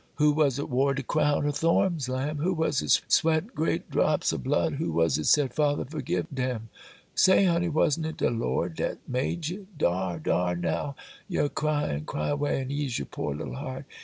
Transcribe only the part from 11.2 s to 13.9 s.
ye'r' cryin'!—cry away, and ease yer poor little heart!